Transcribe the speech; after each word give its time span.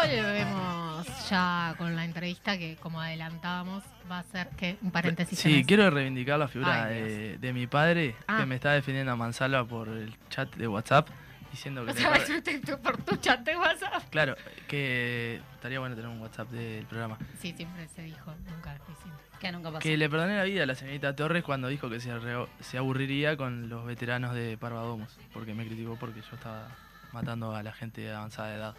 Volvemos 0.00 1.28
ya 1.30 1.74
con 1.78 1.94
la 1.96 2.04
entrevista 2.04 2.56
que, 2.58 2.76
como 2.76 3.00
adelantábamos, 3.00 3.84
va 4.10 4.20
a 4.20 4.22
ser 4.24 4.48
que 4.50 4.76
un 4.82 4.90
paréntesis. 4.90 5.38
Sí, 5.38 5.50
tenés. 5.50 5.66
quiero 5.66 5.90
reivindicar 5.90 6.38
la 6.38 6.48
figura 6.48 6.84
Ay, 6.84 6.94
de, 7.02 7.38
de 7.38 7.52
mi 7.52 7.66
padre 7.66 8.16
Ah. 8.26 8.38
que 8.40 8.46
me 8.46 8.54
está 8.56 8.72
defendiendo 8.72 9.12
a 9.12 9.16
mansalva 9.16 9.64
por 9.64 9.88
el 9.88 10.14
chat 10.28 10.54
de 10.56 10.66
WhatsApp 10.68 11.08
diciendo 11.50 11.84
que 11.84 11.92
O 11.92 11.94
sea, 11.94 12.12
padre- 12.12 12.60
por 12.82 12.96
tu 13.02 13.16
chat 13.16 13.40
de 13.40 13.56
WhatsApp. 13.56 14.02
claro 14.10 14.36
que 14.68 15.40
estaría 15.54 15.78
bueno 15.80 15.94
tener 15.96 16.10
un 16.10 16.20
WhatsApp 16.20 16.48
del 16.50 16.84
programa 16.86 17.18
Sí, 17.40 17.52
siempre 17.56 17.86
se 17.88 18.02
dijo, 18.02 18.34
nunca. 18.48 18.76
Que 19.40 19.50
nunca 19.52 19.70
pasó. 19.70 19.80
que 19.80 19.96
le 19.96 20.10
perdoné 20.10 20.36
la 20.36 20.44
vida 20.44 20.64
a 20.64 20.66
la 20.66 20.74
señorita 20.74 21.16
Torres 21.16 21.42
cuando 21.42 21.68
dijo 21.68 21.88
que 21.88 21.98
se, 21.98 22.16
re- 22.18 22.46
se 22.60 22.76
aburriría 22.76 23.38
con 23.38 23.70
los 23.70 23.86
veteranos 23.86 24.34
de 24.34 24.58
Parvadomos 24.58 25.18
porque 25.32 25.54
me 25.54 25.64
criticó 25.66 25.96
porque 25.98 26.20
yo 26.20 26.34
estaba 26.36 26.68
matando 27.12 27.56
a 27.56 27.62
la 27.62 27.72
gente 27.72 28.02
de 28.02 28.12
avanzada 28.12 28.54
edad 28.54 28.74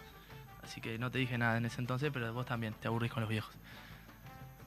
así 0.63 0.81
que 0.81 0.97
no 0.97 1.09
te 1.11 1.17
dije 1.19 1.37
nada 1.37 1.57
en 1.57 1.65
ese 1.65 1.81
entonces 1.81 2.09
pero 2.13 2.33
vos 2.33 2.45
también 2.45 2.73
te 2.75 2.87
aburrís 2.87 3.11
con 3.11 3.21
los 3.21 3.29
viejos 3.29 3.53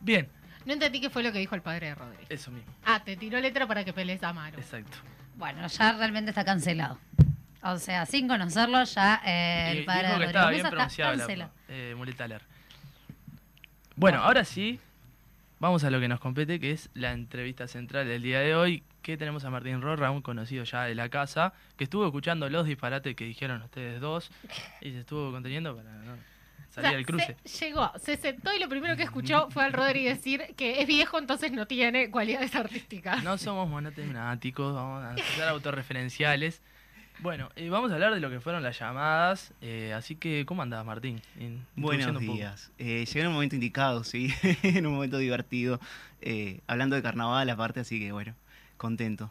bien 0.01 0.29
No 0.67 0.73
entendí 0.73 1.01
qué 1.01 1.11
fue 1.11 1.23
lo 1.23 1.33
que 1.33 1.39
dijo 1.39 1.55
el 1.55 1.63
padre 1.63 1.89
de 1.89 1.95
Rodríguez. 1.95 2.27
eso 2.31 2.51
mismo 2.51 2.73
Ah, 2.85 3.03
te 3.05 3.17
tiró 3.17 3.41
letra 3.41 3.67
para 3.67 3.85
que 3.85 3.93
pelees 3.93 4.23
a 4.23 4.31
Amaro. 4.31 4.59
exacto 4.59 4.99
Bueno, 5.37 5.67
ya 5.67 5.93
realmente 5.93 6.31
está 6.31 6.45
cancelado. 6.45 6.99
O 7.67 7.79
sea, 7.79 8.05
sin 8.07 8.29
conocerlo, 8.29 8.85
ya 8.85 9.23
eh, 9.25 9.73
el 9.79 9.85
padre 9.87 10.09
dijo 10.09 10.19
de 10.19 10.19
que 10.21 10.27
estaba 10.27 10.45
Rodrigo 10.45 10.51
bien 10.51 10.67
está 10.67 10.71
pronunciado 10.71 11.17
cancelado. 11.17 11.51
la 11.69 11.75
eh, 11.75 11.95
muleta 11.97 12.29
leer. 12.29 12.43
Bueno, 13.97 14.19
ahora 14.23 14.45
sí, 14.45 14.79
vamos 15.65 15.83
a 15.85 15.91
lo 15.91 15.99
que 15.99 16.09
nos 16.09 16.21
compete, 16.21 16.61
que 16.61 16.73
es 16.73 16.91
la 16.93 17.13
entrevista 17.13 17.67
central 17.69 18.07
del 18.07 18.21
día 18.23 18.41
de 18.41 18.55
hoy, 18.55 18.83
que 19.01 19.17
tenemos 19.17 19.45
a 19.47 19.51
Martín 19.51 19.81
Rorra, 19.81 20.11
un 20.11 20.21
conocido 20.21 20.63
ya 20.65 20.85
de 20.85 20.95
la 20.95 21.09
casa, 21.09 21.55
que 21.79 21.85
estuvo 21.85 22.05
escuchando 22.05 22.51
los 22.51 22.67
disparates 22.67 23.17
que 23.17 23.25
dijeron 23.25 23.63
ustedes 23.63 23.99
dos 24.01 24.31
y 24.83 24.91
se 24.93 25.01
estuvo 25.01 25.33
conteniendo 25.33 25.75
para 25.75 25.91
no 26.03 26.13
O 26.13 26.17
salir 26.69 26.91
sea, 26.91 26.99
al 26.99 27.07
cruce. 27.07 27.37
se- 27.47 27.65
llegó, 27.67 27.91
se 27.99 28.17
sentó 28.19 28.55
y 28.55 28.59
lo 28.61 28.69
primero 28.69 28.95
que 28.95 29.05
escuchó 29.05 29.49
fue 29.51 29.65
al 29.65 29.73
Rodríguez 29.73 30.19
decir 30.19 30.55
que 30.55 30.83
es 30.83 30.87
viejo, 30.87 31.19
entonces 31.19 31.51
no 31.51 31.67
tiene 31.67 32.11
cualidades 32.11 32.55
artísticas. 32.55 33.25
No 33.25 33.39
somos 33.39 33.67
monotemáticos, 33.69 34.75
vamos 34.75 35.03
a 35.03 35.17
ser 35.17 35.45
autorreferenciales. 35.49 36.61
Bueno, 37.21 37.49
eh, 37.57 37.71
vamos 37.71 37.91
a 37.91 37.95
hablar 37.95 38.13
de 38.13 38.21
lo 38.21 38.29
que 38.29 38.41
fueron 38.41 38.63
las 38.63 38.79
llamadas, 38.79 39.53
eh, 39.63 39.93
así 39.95 40.17
que, 40.17 40.45
¿cómo 40.47 40.63
andás, 40.63 40.85
Martín? 40.85 41.23
In- 41.39 41.65
Buenos 41.77 42.21
días. 42.21 42.71
Eh, 42.79 43.05
llegué 43.07 43.21
en 43.21 43.29
un 43.29 43.33
momento 43.35 43.55
indicado, 43.55 44.05
sí, 44.05 44.33
en 44.63 44.87
un 44.87 44.95
momento 44.95 45.17
divertido, 45.19 45.81
eh, 46.21 46.61
hablando 46.67 46.97
de 46.97 47.03
carnaval 47.03 47.49
aparte, 47.49 47.81
así 47.81 47.99
que 47.99 48.13
bueno, 48.13 48.35
contento. 48.77 49.31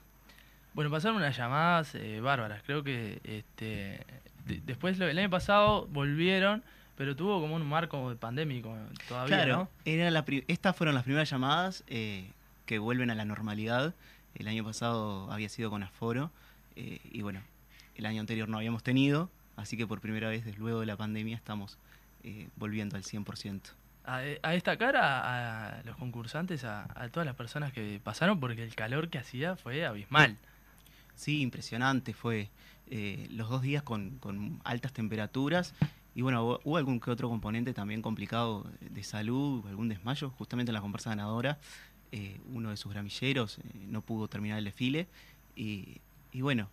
Bueno, 0.74 0.90
pasaron 0.90 1.18
unas 1.18 1.38
llamadas 1.38 1.94
eh, 1.94 2.20
bárbaras. 2.20 2.64
Creo 2.66 2.84
que 2.84 3.20
este 3.26 4.00
de- 4.48 4.62
después 4.66 4.98
lo- 4.98 5.08
el 5.08 5.20
año 5.20 5.30
pasado 5.30 5.86
volvieron, 5.92 6.64
pero 6.98 7.16
tuvo 7.16 7.40
como 7.42 7.56
un 7.56 7.66
marco 7.68 8.16
pandémico 8.20 8.76
todavía, 9.08 9.36
claro, 9.38 9.56
¿no? 9.56 9.70
era 9.86 10.10
la 10.10 10.26
estas 10.48 10.76
fueron 10.76 10.96
las 10.96 11.04
primeras 11.04 11.30
llamadas 11.30 11.84
eh, 11.88 12.32
que 12.66 12.80
vuelven 12.80 13.12
a 13.12 13.16
la 13.16 13.26
normalidad. 13.26 13.94
El 14.36 14.48
año 14.48 14.64
pasado 14.64 15.32
había 15.32 15.48
sido 15.50 15.70
con 15.70 15.84
aforo 15.84 16.32
eh, 16.76 17.00
y 17.12 17.22
bueno, 17.22 17.42
el 17.96 18.06
año 18.06 18.22
anterior 18.22 18.50
no 18.50 18.58
habíamos 18.58 18.84
tenido, 18.84 19.30
así 19.56 19.78
que 19.78 19.88
por 19.88 20.02
primera 20.02 20.30
vez 20.30 20.46
desde 20.46 20.58
luego 20.58 20.80
de 20.80 20.86
la 20.86 20.98
pandemia 20.98 21.36
estamos 21.36 21.78
eh, 22.24 22.48
volviendo 22.56 22.96
al 22.96 23.04
100%. 23.04 23.62
A, 24.06 24.22
a 24.42 24.52
destacar 24.52 24.98
a, 24.98 25.80
a 25.80 25.84
los 25.84 25.96
concursantes, 25.96 26.64
a, 26.66 26.88
a 26.96 27.10
todas 27.10 27.26
las 27.26 27.36
personas 27.36 27.72
que 27.72 28.02
pasaron, 28.04 28.40
porque 28.40 28.64
el 28.64 28.76
calor 28.76 29.10
que 29.10 29.18
hacía 29.18 29.56
fue 29.56 29.86
abismal. 29.86 30.38
Sí, 31.16 31.42
impresionante 31.42 32.14
fue 32.14 32.50
eh, 32.88 33.28
los 33.32 33.50
dos 33.50 33.62
días 33.62 33.84
con, 33.84 34.18
con 34.20 34.60
altas 34.64 34.94
temperaturas 34.94 35.74
y 36.16 36.22
bueno, 36.22 36.60
hubo, 36.64 36.78
algún 36.78 37.00
que 37.00 37.12
otro 37.12 37.30
componente 37.30 37.74
también 37.74 38.02
complicado 38.02 38.68
de 38.82 39.04
salud, 39.04 39.66
algún 39.68 39.90
desmayo, 39.90 40.30
justamente 40.32 40.70
en 40.72 40.74
la 40.74 40.82
comparsa 40.82 41.10
ganadora, 41.12 41.58
eh, 42.12 42.40
uno 42.52 42.70
de 42.70 42.78
sus 42.78 42.92
gramilleros 42.92 43.58
eh, 43.58 43.62
no 43.88 44.02
pudo 44.02 44.28
terminar 44.28 44.60
el 44.60 44.66
desfile 44.66 45.08
y, 45.56 46.02
y 46.32 46.42
bueno, 46.42 46.70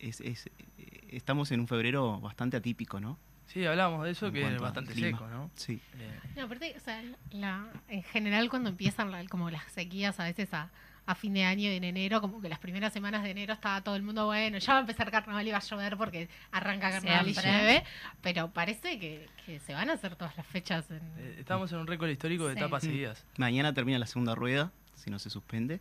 es, 0.00 0.20
es, 0.20 0.46
eh, 0.78 1.08
estamos 1.10 1.50
en 1.52 1.60
un 1.60 1.68
febrero 1.68 2.20
bastante 2.20 2.56
atípico, 2.56 3.00
¿no? 3.00 3.18
Sí, 3.46 3.64
hablábamos 3.66 4.04
de 4.04 4.12
eso, 4.12 4.26
En 4.28 4.32
que 4.32 4.46
es 4.54 4.60
bastante 4.60 4.94
seco, 4.94 5.26
¿no? 5.26 5.50
Sí. 5.54 5.80
Eh, 5.98 6.20
No, 6.36 6.44
aparte, 6.44 6.72
o 6.76 6.80
sea, 6.80 7.02
la, 7.32 7.66
en 7.88 8.02
general 8.04 8.48
cuando 8.48 8.70
empiezan 8.70 9.10
la- 9.10 9.24
como 9.26 9.50
las 9.50 9.64
sequías 9.72 10.20
a 10.20 10.24
veces 10.24 10.54
a, 10.54 10.70
a 11.06 11.14
fin 11.16 11.34
de 11.34 11.42
año 11.44 11.62
y 11.68 11.74
en 11.74 11.82
enero, 11.82 12.20
como 12.20 12.40
que 12.40 12.48
las 12.48 12.60
primeras 12.60 12.92
semanas 12.92 13.24
de 13.24 13.30
enero 13.30 13.52
estaba 13.52 13.80
todo 13.82 13.96
el 13.96 14.04
mundo 14.04 14.26
bueno, 14.26 14.58
ya 14.58 14.72
va 14.74 14.78
a 14.78 14.82
empezar 14.82 15.10
carnaval 15.10 15.48
y 15.48 15.50
va 15.50 15.56
a 15.58 15.60
llover 15.62 15.96
porque 15.96 16.28
arranca 16.52 16.90
carnaval 16.92 17.26
y 17.28 17.34
Siempre. 17.34 17.52
llueve, 17.52 17.84
pero 18.20 18.52
parece 18.52 19.00
que, 19.00 19.26
que 19.44 19.58
se 19.58 19.74
van 19.74 19.90
a 19.90 19.94
hacer 19.94 20.14
todas 20.14 20.36
las 20.36 20.46
fechas 20.46 20.88
en... 20.92 21.00
eh, 21.18 21.36
estamos 21.40 21.72
en 21.72 21.78
un 21.78 21.88
récord 21.88 22.08
histórico 22.08 22.46
de 22.46 22.54
Sí. 22.54 22.60
etapas 22.60 22.84
Mm. 22.84 22.86
seguidas. 22.86 23.26
Mañana 23.36 23.74
termina 23.74 23.98
la 23.98 24.06
segunda 24.06 24.36
rueda, 24.36 24.70
si 24.94 25.10
no 25.10 25.18
se 25.18 25.28
suspende. 25.28 25.80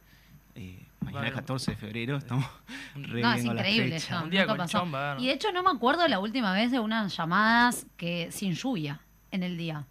Eh, 0.56 0.86
mañana 1.02 1.22
Bueno. 1.22 1.36
14 1.36 1.72
de 1.72 1.78
febrero, 1.78 2.18
estamos 2.18 2.46
re 2.96 3.22
No, 3.22 3.34
es 3.34 3.44
increíble. 3.46 3.98
Un 4.24 4.30
día 4.30 4.46
con 4.48 4.58
pasó. 4.58 4.80
chomba, 4.80 5.16
¿no? 5.16 5.22
Y 5.22 5.28
de 5.28 5.34
hecho 5.34 5.52
no 5.52 5.64
me 5.64 5.72
acuerdo 5.72 6.08
la 6.08 6.20
última 6.20 6.54
vez 6.54 6.72
de 6.72 6.80
unas 6.80 7.16
llamadas 7.16 7.86
que 7.98 8.32
sin 8.32 8.54
lluvia 8.54 9.00
en 9.32 9.44
el 9.44 9.58
día. 9.58 9.86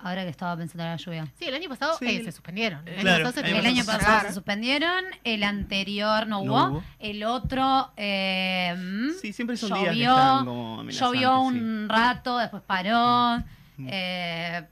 Ahora 0.00 0.22
que 0.22 0.30
estaba 0.30 0.56
pensando 0.56 0.84
en 0.84 0.90
la 0.90 0.96
lluvia. 0.96 1.26
Sí, 1.40 1.46
el 1.46 1.54
año 1.54 1.68
pasado 1.68 1.96
Sí. 1.98 2.06
eh, 2.06 2.22
se 2.24 2.30
suspendieron. 2.30 2.86
El 2.86 2.94
año 2.94 3.02
Claro, 3.02 3.24
pasado 3.24 3.46
se 3.48 3.58
el 3.58 3.66
año 3.66 3.84
pasado 3.84 4.32
suspendieron, 4.32 5.04
el 5.24 5.42
anterior 5.42 6.28
no 6.28 6.44
No 6.44 6.52
hubo, 6.52 6.64
hubo. 6.68 6.84
el 7.00 7.24
otro 7.24 7.90
eh, 7.96 8.76
mm, 8.78 9.10
Sí, 9.20 9.32
siempre 9.32 9.56
son 9.56 9.70
días 9.70 9.80
que 9.92 9.96
llovió, 9.96 10.12
están 10.16 10.44
como 10.44 10.84
llovió 10.84 11.30
sí. 11.40 11.46
un 11.58 11.88
rato, 11.88 12.38
después 12.38 12.62
paró. 12.64 13.38
Mm. 13.76 13.86
eh, 13.90 14.68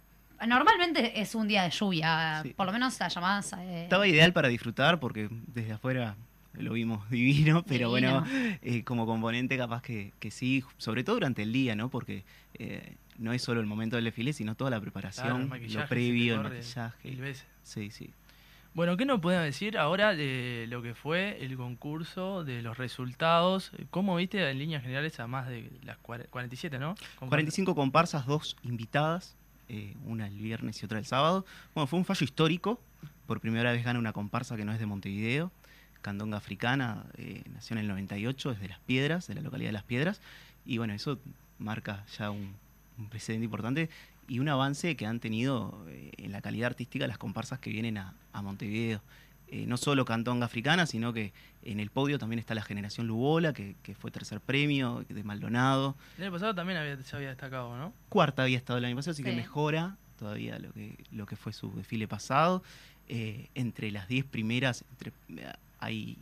normalmente 0.47 1.21
es 1.21 1.35
un 1.35 1.47
día 1.49 1.63
de 1.63 1.71
lluvia, 1.71 2.41
Sí. 2.43 2.51
por 2.55 2.67
lo 2.67 2.73
menos 2.73 2.99
las 3.01 3.15
llamadas. 3.15 3.53
eh, 3.59 3.85
Estaba 3.85 4.07
ideal 4.07 4.33
para 4.33 4.49
disfrutar 4.49 4.99
porque 5.01 5.29
desde 5.31 5.73
afuera 5.73 6.17
lo 6.55 6.73
vimos 6.73 7.09
divino, 7.11 7.63
pero 7.67 7.95
Divino. 7.95 8.23
bueno, 8.23 8.59
eh, 8.63 8.83
como 8.85 9.07
componente 9.07 9.57
capaz 9.57 9.83
que, 9.83 10.13
que 10.19 10.31
sí, 10.31 10.65
sobre 10.79 11.05
todo 11.05 11.17
durante 11.17 11.43
el 11.43 11.53
día, 11.53 11.75
¿no? 11.77 11.89
Porque 11.91 12.25
eh, 12.55 12.95
no 13.19 13.33
es 13.33 13.43
solo 13.43 13.61
el 13.61 13.67
momento 13.67 13.97
del 13.97 14.05
desfile, 14.07 14.33
sino 14.33 14.55
toda 14.55 14.71
la 14.71 14.81
preparación, 14.81 15.49
Claro, 15.49 15.63
lo 15.83 15.87
previo, 15.89 16.35
el 16.37 16.43
maquillaje. 16.43 17.09
mil 17.11 17.21
veces. 17.21 17.47
Sí, 17.63 17.91
sí. 17.91 18.11
Bueno, 18.75 18.99
¿qué 18.99 19.07
nos 19.07 19.21
podemos 19.21 19.45
decir 19.47 19.79
ahora 19.79 20.15
de 20.15 20.67
lo 20.69 20.83
que 20.83 20.95
fue 20.95 21.43
el 21.43 21.57
concurso, 21.57 22.45
de 22.45 22.61
los 22.61 22.77
resultados? 22.77 23.73
¿Cómo 23.91 24.17
viste 24.17 24.51
en 24.51 24.59
líneas 24.59 24.83
generales 24.83 25.19
a 25.19 25.27
más 25.27 25.49
de 25.49 25.71
las 25.83 25.97
cuare- 26.03 26.27
47, 26.29 26.79
no? 26.79 26.95
Con- 27.19 27.29
45 27.31 27.75
comparsas, 27.75 28.27
dos 28.27 28.55
invitadas, 28.63 29.35
eh, 29.69 29.94
una 30.04 30.27
el 30.27 30.38
viernes 30.38 30.81
y 30.82 30.84
otra 30.84 30.99
el 30.99 31.06
sábado. 31.06 31.44
Bueno, 31.75 31.87
fue 31.87 31.99
un 31.99 32.04
fallo 32.04 32.25
histórico. 32.25 32.81
Por 33.27 33.41
primera 33.41 33.72
vez 33.72 33.84
gana 33.84 33.99
una 33.99 34.12
comparsa 34.12 34.56
que 34.56 34.65
no 34.65 34.72
es 34.72 34.78
de 34.78 34.87
Montevideo. 34.87 35.50
Candonga 36.03 36.37
Africana, 36.37 37.04
eh, 37.16 37.43
nació 37.53 37.75
en 37.75 37.81
el 37.81 37.88
98, 37.88 38.53
es 38.53 38.60
de 38.60 38.69
Las 38.69 38.78
Piedras, 38.81 39.26
de 39.26 39.34
la 39.34 39.41
localidad 39.41 39.69
de 39.69 39.72
Las 39.72 39.82
Piedras. 39.82 40.21
Y 40.65 40.78
bueno, 40.78 40.94
eso 40.94 41.19
marca 41.59 42.05
ya 42.16 42.31
un, 42.31 42.55
un 42.99 43.09
precedente 43.09 43.44
importante 43.44 43.91
y 44.28 44.38
un 44.38 44.49
avance 44.49 44.97
que 44.97 45.06
han 45.06 45.21
tenido 45.21 45.84
eh, 45.88 46.12
en 46.19 46.32
la 46.32 46.41
calidad 46.41 46.69
artística 46.69 47.06
las 47.06 47.19
comparsas 47.19 47.59
que 47.59 47.71
vienen 47.71 47.99
a, 47.99 48.15
a 48.32 48.43
Montevideo. 48.43 49.00
Eh, 49.49 49.65
no 49.67 49.77
solo 49.77 50.05
Cantonga 50.05 50.47
Africana, 50.47 50.87
sino 50.87 51.12
que 51.12 51.33
en 51.62 51.79
el 51.79 51.91
podio 51.91 52.19
también 52.19 52.39
está 52.41 52.55
la 52.55 52.62
generación 52.62 53.07
Lubola, 53.07 53.53
que, 53.53 53.77
que 53.83 53.95
fue 53.95 54.11
tercer 54.11 54.41
premio, 54.41 55.05
de 55.09 55.23
Maldonado. 55.23 55.97
El 56.19 56.25
año 56.25 56.33
pasado 56.33 56.55
también 56.55 56.79
había- 56.79 57.01
se 57.03 57.15
había 57.17 57.29
destacado, 57.29 57.77
¿no? 57.77 57.93
Cuarta 58.09 58.43
había 58.43 58.56
estado 58.59 58.79
el 58.79 58.85
año 58.85 58.97
pasado, 58.97 59.12
así 59.12 59.23
que 59.23 59.31
mejora 59.37 59.97
todavía 60.19 60.59
lo 60.59 60.73
que, 60.73 60.97
lo 61.12 61.27
que 61.27 61.37
fue 61.37 61.53
su 61.53 61.71
desfile 61.77 62.09
pasado. 62.09 62.62
Eh, 63.09 63.49
entre 63.55 63.93
las 63.93 64.09
10 64.09 64.25
primeras 64.25 64.85
entre- 64.91 65.12
hay 65.79 66.19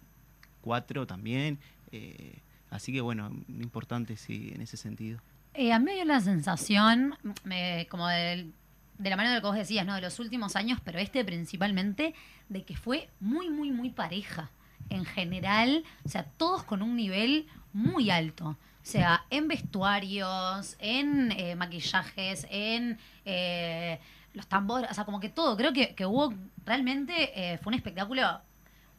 cuatro 0.60 1.06
también. 1.06 1.58
eh, 1.92 2.38
así 2.70 2.92
que 2.92 3.00
bueno, 3.00 3.30
importante 3.48 4.16
sí, 4.16 4.50
en 4.54 4.60
ese 4.60 4.76
sentido. 4.76 5.20
Eh, 5.54 5.72
a 5.72 5.78
mí 5.78 5.84
me 5.84 5.94
dio 5.94 6.04
la 6.04 6.20
sensación, 6.20 7.14
me- 7.44 7.86
como 7.88 8.08
del- 8.08 8.52
de 8.98 9.10
la 9.10 9.16
manera 9.16 9.34
de 9.34 9.40
lo 9.40 9.42
que 9.42 9.48
vos 9.48 9.56
decías, 9.56 9.86
¿no? 9.86 9.94
De 9.94 10.00
los 10.00 10.18
últimos 10.18 10.56
años, 10.56 10.80
pero 10.84 10.98
este 10.98 11.24
principalmente, 11.24 12.14
de 12.48 12.64
que 12.64 12.76
fue 12.76 13.08
muy, 13.20 13.50
muy, 13.50 13.70
muy 13.70 13.90
pareja. 13.90 14.50
En 14.90 15.04
general, 15.04 15.82
o 16.04 16.08
sea, 16.08 16.24
todos 16.24 16.62
con 16.62 16.82
un 16.82 16.96
nivel 16.96 17.46
muy 17.72 18.10
alto. 18.10 18.48
O 18.84 18.86
sea, 18.86 19.24
en 19.30 19.48
vestuarios, 19.48 20.76
en 20.78 21.32
eh, 21.32 21.56
maquillajes, 21.56 22.46
en 22.50 22.98
eh, 23.24 23.98
los 24.34 24.46
tambores, 24.46 24.90
o 24.90 24.94
sea, 24.94 25.04
como 25.04 25.20
que 25.20 25.30
todo. 25.30 25.56
Creo 25.56 25.72
que, 25.72 25.94
que 25.94 26.04
hubo 26.04 26.34
realmente, 26.66 27.14
eh, 27.34 27.58
fue 27.58 27.70
un 27.70 27.74
espectáculo 27.74 28.22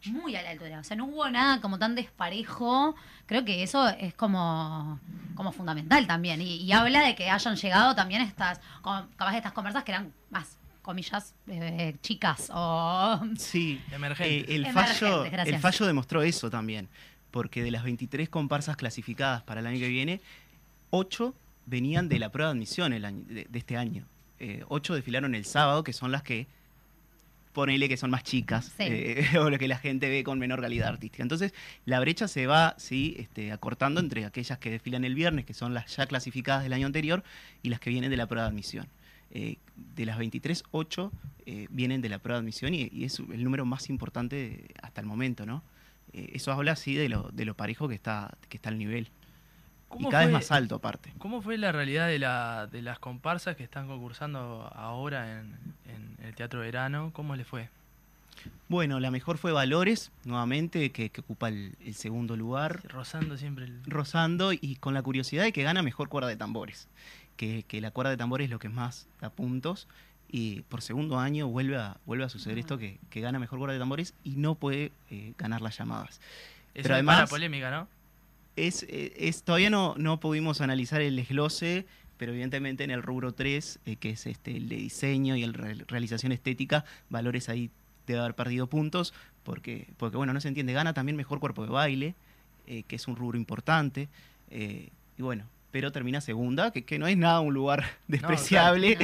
muy 0.08 0.36
a 0.36 0.42
la 0.42 0.52
altura. 0.52 0.80
O 0.80 0.84
sea, 0.84 0.96
no 0.98 1.06
hubo 1.06 1.30
nada 1.30 1.62
como 1.62 1.78
tan 1.80 1.96
desparejo. 1.96 2.96
Creo 3.26 3.44
que 3.46 3.64
eso 3.64 3.88
es 3.90 4.14
como, 4.14 5.00
como 5.36 5.52
fundamental 5.52 6.08
también. 6.08 6.42
Y, 6.42 6.58
y 6.58 6.72
habla 6.72 7.02
de 7.02 7.16
que 7.16 7.30
hayan 7.30 7.56
llegado 7.56 7.96
también 7.96 8.22
estas, 8.22 8.60
como, 8.82 9.08
capaz 9.18 9.32
de 9.32 9.38
estas 9.38 9.54
conversas 9.54 9.84
que 9.84 9.92
eran 9.92 10.14
más, 10.30 10.58
comillas, 10.82 11.34
eh, 11.48 11.96
chicas 12.02 12.50
o... 12.54 13.20
Sí, 13.38 13.82
Emergentes. 13.92 14.50
Eh, 14.50 14.56
el, 14.56 14.68
fallo, 14.72 15.26
el 15.26 15.58
fallo 15.60 15.86
demostró 15.88 16.22
eso 16.22 16.50
también, 16.52 16.88
porque 17.32 17.64
de 17.64 17.72
las 17.72 17.84
23 17.84 18.30
comparsas 18.30 18.78
clasificadas 18.78 19.42
para 19.42 19.62
el 19.62 19.68
año 19.68 19.80
que 19.80 19.88
viene, 19.88 20.22
8 20.92 21.34
venían 21.66 22.08
de 22.08 22.20
la 22.20 22.30
prueba 22.32 22.50
de 22.52 22.58
admisión 22.58 22.94
el 22.94 23.06
año- 23.06 23.24
de, 23.28 23.46
de 23.50 23.60
este 23.60 23.78
año. 23.78 24.06
Eh, 24.40 24.64
ocho 24.68 24.94
desfilaron 24.94 25.34
el 25.34 25.46
sábado, 25.46 25.84
que 25.84 25.94
son 25.94 26.12
las 26.12 26.22
que 26.22 26.48
ponele 27.56 27.90
que 27.90 27.98
son 27.98 28.12
más 28.12 28.24
chicas 28.24 28.66
Sí. 28.78 28.84
eh, 28.86 29.26
o 29.40 29.50
lo 29.50 29.58
que 29.58 29.68
la 29.68 29.80
gente 29.80 30.08
ve 30.10 30.24
con 30.24 30.38
menor 30.38 30.62
calidad 30.62 30.90
artística. 30.90 31.24
Entonces, 31.24 31.56
la 31.86 32.00
brecha 32.00 32.28
se 32.28 32.46
va 32.46 32.76
sí, 32.78 33.16
este, 33.18 33.52
acortando 33.52 34.00
entre 34.00 34.26
aquellas 34.26 34.60
que 34.60 34.70
desfilan 34.70 35.04
el 35.06 35.16
viernes, 35.16 35.46
que 35.46 35.56
son 35.56 35.74
las 35.74 35.96
ya 35.96 36.06
clasificadas 36.06 36.62
del 36.62 36.74
año 36.74 36.86
anterior, 36.86 37.24
y 37.64 37.70
las 37.70 37.80
que 37.80 37.90
vienen 37.90 38.12
de 38.12 38.18
la 38.18 38.28
prueba 38.28 38.44
de 38.44 38.50
admisión. 38.52 38.88
Eh, 39.32 39.58
de 39.96 40.06
las 40.06 40.20
23, 40.20 40.64
8 40.72 41.12
eh, 41.48 41.68
vienen 41.72 42.02
de 42.02 42.10
la 42.10 42.20
prueba 42.20 42.38
de 42.40 42.44
admisión 42.44 42.74
y, 42.76 42.90
y 42.94 43.06
es 43.06 43.20
el 43.20 43.44
número 43.44 43.66
más 43.66 43.90
importante 43.90 44.66
hasta 44.84 45.02
el 45.02 45.08
momento, 45.08 45.46
¿no? 45.48 45.64
Eso 46.14 46.52
habla 46.54 46.74
así 46.74 46.94
de 46.94 47.10
lo, 47.10 47.30
de 47.34 47.44
lo 47.44 47.56
parejo 47.56 47.90
que 47.90 47.96
está, 47.96 48.38
que 48.48 48.56
está 48.58 48.70
el 48.70 48.78
nivel. 48.78 49.10
Y 49.96 50.04
¿Cómo 50.04 50.10
cada 50.10 50.24
vez 50.26 50.32
fue- 50.32 50.40
más 50.40 50.52
alto 50.52 50.76
aparte. 50.76 51.14
¿Cómo 51.18 51.42
fue 51.42 51.58
la 51.58 51.72
realidad 51.72 52.08
de, 52.08 52.20
la, 52.20 52.68
de 52.68 52.82
las 52.82 53.00
comparsas 53.00 53.56
que 53.56 53.64
están 53.64 53.88
concursando 53.88 54.70
ahora 54.76 55.40
en, 55.40 55.56
en 55.88 56.18
el 56.26 56.36
Teatro 56.36 56.60
Verano? 56.60 57.12
¿Cómo 57.14 57.36
le 57.36 57.46
fue? 57.46 57.70
Bueno, 58.68 59.00
la 59.00 59.12
mejor 59.12 59.38
fue 59.38 59.52
Valores, 59.52 60.12
nuevamente, 60.24 60.92
que, 60.92 61.10
que 61.10 61.22
ocupa 61.22 61.48
el, 61.50 61.76
el 61.84 61.96
segundo 61.96 62.36
lugar. 62.36 62.82
Rozando 62.90 63.38
siempre 63.38 63.66
el... 63.66 63.84
rozando 63.86 64.52
y 64.54 64.76
con 64.76 64.94
la 64.94 65.02
curiosidad 65.02 65.44
de 65.44 65.52
que 65.54 65.64
gana 65.64 65.82
mejor 65.82 66.10
cuerda 66.10 66.28
de 66.30 66.36
tambores. 66.36 66.88
Que, 67.38 67.64
que 67.68 67.82
la 67.82 67.92
cuerda 67.92 68.12
de 68.12 68.18
tambores 68.18 68.46
es 68.46 68.52
lo 68.52 68.60
que 68.60 68.70
más 68.70 69.08
da 69.22 69.30
puntos. 69.30 69.88
Y 70.30 70.62
por 70.64 70.82
segundo 70.82 71.20
año 71.20 71.48
vuelve 71.48 71.78
a, 71.78 71.98
vuelve 72.06 72.26
a 72.26 72.30
suceder 72.30 72.58
esto 72.58 72.78
que, 72.78 73.00
que 73.10 73.22
gana 73.22 73.40
mejor 73.40 73.60
cuerda 73.60 73.74
de 73.74 73.80
tambores 73.80 74.14
y 74.24 74.32
no 74.36 74.56
puede 74.56 74.92
eh, 75.10 75.34
ganar 75.38 75.62
las 75.62 75.78
llamadas. 75.78 76.16
Eso 76.16 76.20
Pero 76.74 76.86
es 76.86 76.92
además- 76.92 77.30
polémica, 77.30 77.72
¿no? 77.72 77.88
Es, 78.56 78.84
eh, 78.84 79.14
es, 79.18 79.44
todavía 79.44 79.70
no, 79.70 79.96
no 79.98 80.20
pudimos 80.20 80.62
analizar 80.62 81.02
el 81.02 81.16
desglose, 81.16 81.86
pero 82.18 82.32
evidentemente 82.32 82.84
en 82.84 82.92
el 82.92 83.04
rubro 83.04 83.34
3, 83.34 83.80
eh, 83.86 83.96
que 83.98 84.12
es 84.12 84.26
este, 84.26 84.56
el 84.56 84.70
de 84.70 84.78
diseño 84.78 85.36
y 85.36 85.44
el 85.44 85.54
re- 85.54 85.84
realización 85.88 86.32
estética, 86.32 86.86
Valores 87.10 87.50
ahí 87.50 87.70
debe 88.08 88.20
haber 88.22 88.36
perdido 88.36 88.68
puntos, 88.68 89.14
porque, 89.44 89.88
porque 89.98 90.16
bueno, 90.18 90.34
no 90.34 90.40
se 90.40 90.48
entiende, 90.48 90.72
gana 90.74 90.94
también 90.94 91.16
mejor 91.18 91.40
cuerpo 91.40 91.64
de 91.66 91.72
baile, 91.72 92.16
eh, 92.68 92.84
que 92.88 92.96
es 92.96 93.08
un 93.08 93.16
rubro 93.16 93.38
importante, 93.38 94.08
eh, 94.50 94.90
y 95.18 95.22
bueno, 95.22 95.46
pero 95.76 95.92
termina 95.92 96.22
segunda, 96.22 96.72
que, 96.72 96.86
que 96.86 96.98
no 96.98 97.06
es 97.06 97.18
nada 97.18 97.42
un 97.42 97.54
lugar 97.54 97.84
despreciable, 98.08 98.98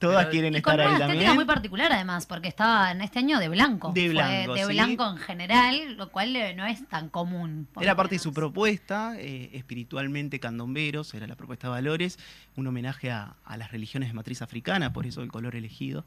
todas 0.00 0.22
Y 0.22 0.24
Pero- 0.24 0.30
quieren 0.32 0.52
con 0.54 0.56
estar 0.56 0.74
una 0.74 0.82
ahí 0.86 0.92
estética 0.94 1.06
también. 1.12 1.34
muy 1.36 1.44
particular 1.44 1.92
además, 1.92 2.26
porque 2.26 2.48
estaba 2.48 2.90
en 2.90 3.00
este 3.00 3.20
año 3.20 3.38
de 3.38 3.48
blanco. 3.48 3.92
De 3.92 4.00
Fue 4.06 4.08
blanco, 4.08 4.54
de 4.54 4.64
sí. 4.64 4.72
blanco 4.72 5.08
en 5.08 5.18
general, 5.18 5.96
lo 5.96 6.10
cual 6.10 6.34
eh, 6.34 6.52
no 6.54 6.66
es 6.66 6.84
tan 6.88 7.10
común. 7.10 7.68
Era 7.80 7.94
parte 7.94 8.16
de 8.16 8.18
su 8.18 8.32
propuesta, 8.34 9.14
eh, 9.20 9.50
espiritualmente 9.52 10.40
candomberos, 10.40 11.14
era 11.14 11.28
la 11.28 11.36
propuesta 11.36 11.68
de 11.68 11.74
valores, 11.74 12.18
un 12.56 12.66
homenaje 12.66 13.12
a, 13.12 13.36
a 13.44 13.56
las 13.56 13.70
religiones 13.70 14.08
de 14.08 14.14
matriz 14.14 14.42
africana, 14.42 14.92
por 14.92 15.06
eso 15.06 15.22
el 15.22 15.30
color 15.30 15.54
elegido. 15.54 16.04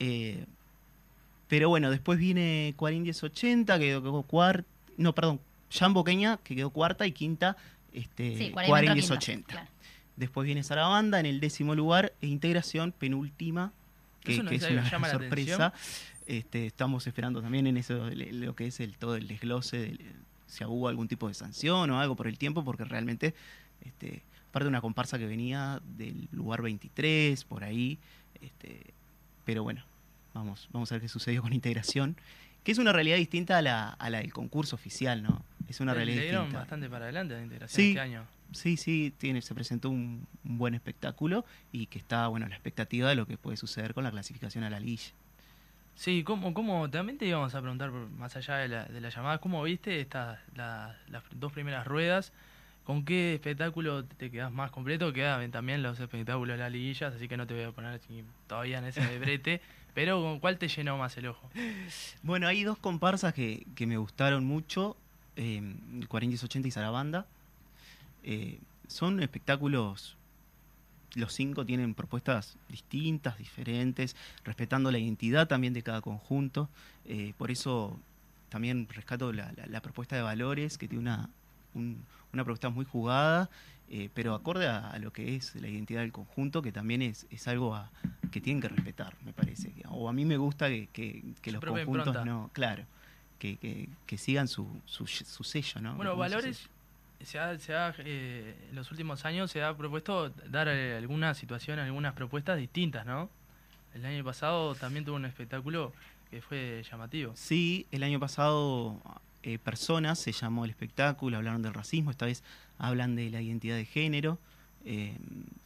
Eh, 0.00 0.44
pero 1.46 1.68
bueno, 1.68 1.92
después 1.92 2.18
viene 2.18 2.74
Cuarín 2.76 3.04
1080, 3.04 3.78
que 3.78 3.84
quedó 3.84 4.22
cuarta, 4.24 4.64
no, 4.96 5.14
perdón, 5.14 5.38
Jambo 5.70 6.02
Queña, 6.02 6.38
que 6.38 6.56
quedó 6.56 6.70
cuarta, 6.70 7.06
y 7.06 7.12
quinta, 7.12 7.56
este, 7.96 8.36
Sí, 8.38 8.50
Cuarín 8.50 8.68
Cuarín 8.70 8.92
1080. 8.94 9.46
claro. 9.52 9.68
Después 10.16 10.46
viene 10.46 10.62
Sarabanda 10.62 11.20
en 11.20 11.26
el 11.26 11.40
décimo 11.40 11.74
lugar, 11.74 12.12
e 12.22 12.26
Integración, 12.28 12.92
penúltima, 12.92 13.72
que, 14.22 14.32
Eso 14.34 14.42
no 14.42 14.50
que 14.50 14.56
es 14.56 14.62
una 14.70 15.10
sorpresa. 15.10 15.72
Este, 16.26 16.66
estamos 16.66 17.06
esperando 17.06 17.40
también 17.42 17.66
en 17.66 17.76
eso 17.76 18.08
lo 18.10 18.56
que 18.56 18.66
es 18.66 18.80
el 18.80 18.96
todo 18.96 19.14
el 19.16 19.28
desglose, 19.28 19.76
del- 19.78 20.00
si 20.48 20.64
hubo 20.64 20.88
algún 20.88 21.06
tipo 21.08 21.28
de 21.28 21.34
sanción 21.34 21.90
o 21.90 22.00
algo 22.00 22.16
por 22.16 22.26
el 22.28 22.38
tiempo, 22.38 22.64
porque 22.64 22.84
realmente, 22.84 23.34
este, 23.82 24.22
aparte 24.48 24.64
de 24.64 24.68
una 24.70 24.80
comparsa 24.80 25.18
que 25.18 25.26
venía 25.26 25.80
del 25.96 26.28
lugar 26.32 26.62
23, 26.62 27.44
por 27.44 27.62
ahí, 27.64 27.98
este, 28.40 28.80
pero 29.44 29.62
bueno, 29.64 29.84
vamos, 30.34 30.68
vamos 30.72 30.90
a 30.90 30.94
ver 30.96 31.02
qué 31.02 31.08
sucedió 31.08 31.42
con 31.42 31.52
integración, 31.52 32.16
que 32.64 32.72
es 32.72 32.78
una 32.78 32.92
realidad 32.92 33.16
distinta 33.18 33.58
a 33.58 33.62
la, 33.62 33.88
a 33.90 34.10
la 34.10 34.18
del 34.18 34.32
concurso 34.32 34.74
oficial, 34.76 35.22
¿no? 35.22 35.42
Es 35.68 35.80
una 35.80 35.92
Le 35.92 35.98
realidad 35.98 36.22
dieron 36.22 36.40
distinta. 36.44 36.58
bastante 36.60 36.88
para 36.88 37.04
adelante 37.06 37.34
la 37.34 37.42
integración 37.42 37.76
Sí. 37.82 37.88
este 37.88 38.00
año. 38.00 38.24
Sí, 38.52 38.76
sí, 38.76 39.12
tiene, 39.18 39.42
se 39.42 39.54
presentó 39.54 39.90
un, 39.90 40.26
un 40.44 40.58
buen 40.58 40.74
espectáculo 40.74 41.44
y 41.72 41.86
que 41.86 41.98
está, 41.98 42.28
bueno, 42.28 42.46
la 42.48 42.54
expectativa 42.54 43.08
de 43.08 43.16
lo 43.16 43.26
que 43.26 43.36
puede 43.36 43.56
suceder 43.56 43.92
con 43.92 44.04
la 44.04 44.10
clasificación 44.12 44.62
a 44.64 44.70
la 44.70 44.78
liga. 44.78 45.02
Sí, 45.96 46.22
¿cómo, 46.24 46.52
cómo, 46.54 46.88
también 46.90 47.18
te 47.18 47.26
íbamos 47.26 47.54
a 47.54 47.60
preguntar, 47.60 47.90
más 47.90 48.36
allá 48.36 48.56
de 48.58 48.68
la, 48.68 48.84
de 48.84 49.00
la 49.00 49.08
llamada, 49.08 49.38
¿cómo 49.38 49.62
viste 49.62 50.00
estas 50.00 50.38
la- 50.54 50.96
las 51.08 51.22
dos 51.34 51.52
primeras 51.52 51.86
ruedas? 51.86 52.32
¿Con 52.84 53.04
qué 53.04 53.34
espectáculo 53.34 54.04
te 54.04 54.30
quedas 54.30 54.52
más 54.52 54.70
completo? 54.70 55.12
Quedan 55.12 55.50
también 55.50 55.82
los 55.82 55.98
espectáculos 55.98 56.54
de 56.56 56.62
las 56.62 56.70
liguillas, 56.70 57.14
así 57.14 57.26
que 57.26 57.36
no 57.36 57.46
te 57.46 57.54
voy 57.54 57.64
a 57.64 57.72
poner 57.72 57.98
todavía 58.46 58.78
en 58.78 58.84
ese 58.84 59.00
de 59.00 59.18
brete. 59.18 59.60
pero 59.94 60.20
¿con 60.22 60.38
cuál 60.38 60.58
te 60.58 60.68
llenó 60.68 60.96
más 60.98 61.16
el 61.16 61.26
ojo? 61.28 61.50
Bueno, 62.22 62.46
hay 62.46 62.62
dos 62.62 62.78
comparsas 62.78 63.32
que, 63.34 63.66
que 63.74 63.86
me 63.88 63.96
gustaron 63.96 64.44
mucho, 64.44 64.96
eh, 65.36 65.62
4080 66.08 66.68
y 66.68 66.70
Sarabanda. 66.70 67.26
Eh, 68.22 68.58
son 68.88 69.22
espectáculos, 69.22 70.16
los 71.14 71.32
cinco 71.32 71.64
tienen 71.64 71.94
propuestas 71.94 72.56
distintas, 72.68 73.38
diferentes, 73.38 74.16
respetando 74.44 74.90
la 74.90 74.98
identidad 74.98 75.46
también 75.48 75.72
de 75.72 75.82
cada 75.82 76.00
conjunto. 76.00 76.68
Eh, 77.04 77.32
por 77.38 77.50
eso 77.50 77.98
también 78.48 78.86
rescato 78.88 79.32
la, 79.32 79.52
la- 79.56 79.66
la 79.66 79.80
propuesta 79.80 80.16
de 80.16 80.22
valores, 80.22 80.78
que 80.78 80.88
tiene 80.88 81.02
una, 81.02 81.30
un- 81.74 82.04
una 82.32 82.44
propuesta 82.44 82.68
muy 82.68 82.84
jugada, 82.84 83.48
eh, 83.88 84.10
pero 84.14 84.34
acorde 84.34 84.66
a, 84.66 84.90
a 84.90 84.98
lo 84.98 85.12
que 85.12 85.36
es 85.36 85.54
la 85.56 85.68
identidad 85.68 86.00
del 86.00 86.12
conjunto, 86.12 86.60
que 86.62 86.72
también 86.72 87.02
es, 87.02 87.26
es 87.30 87.46
algo 87.48 87.74
a- 87.74 87.90
que 88.30 88.40
tienen 88.40 88.60
que 88.60 88.68
respetar, 88.68 89.14
me 89.24 89.32
parece. 89.32 89.72
O 89.88 90.08
a 90.08 90.12
mí 90.12 90.24
me 90.24 90.36
gusta 90.36 90.68
que, 90.68 90.88
que- 90.92 91.22
que 91.40 91.50
Su 91.50 91.56
los 91.56 91.64
conjuntos 91.64 92.06
impronta. 92.08 92.24
no, 92.24 92.50
claro, 92.52 92.84
que, 93.38 93.56
que- 93.56 93.88
que 94.06 94.18
sigan 94.18 94.48
su, 94.48 94.66
su, 94.86 95.06
su 95.06 95.44
sello, 95.44 95.80
¿no? 95.80 95.94
Bueno, 95.96 96.16
Valores 96.16 96.68
se 97.24 97.38
ha, 97.38 97.58
se 97.58 97.74
ha, 97.74 97.94
eh, 97.98 98.54
en 98.70 98.76
los 98.76 98.90
últimos 98.90 99.24
años 99.24 99.50
se 99.50 99.62
ha 99.62 99.76
propuesto 99.76 100.30
dar 100.50 100.68
eh, 100.68 100.96
alguna 100.96 101.34
situación, 101.34 101.78
algunas 101.78 102.12
propuestas 102.14 102.58
distintas, 102.58 103.06
¿no? 103.06 103.30
El 103.94 104.04
año 104.04 104.22
pasado 104.24 104.74
también 104.74 105.04
tuvo 105.04 105.16
un 105.16 105.24
espectáculo 105.24 105.92
que 106.30 106.42
fue 106.42 106.82
llamativo. 106.90 107.32
Sí, 107.36 107.86
el 107.92 108.02
año 108.02 108.20
pasado 108.20 109.00
eh, 109.42 109.58
Personas 109.58 110.18
se 110.18 110.32
llamó 110.32 110.64
el 110.64 110.70
espectáculo, 110.70 111.36
hablaron 111.38 111.62
del 111.62 111.72
racismo, 111.72 112.10
esta 112.10 112.26
vez 112.26 112.42
hablan 112.78 113.16
de 113.16 113.30
la 113.30 113.40
identidad 113.40 113.76
de 113.76 113.86
género. 113.86 114.38
eh, 114.84 115.16